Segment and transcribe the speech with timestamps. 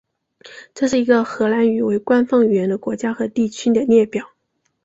[0.73, 4.31] 这是一个以荷兰语为官方语言的国家和地区的列表。